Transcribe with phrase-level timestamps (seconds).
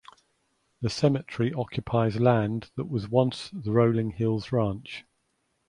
[0.81, 5.05] The cemetery occupies land that was once the Rolling Hills Ranch.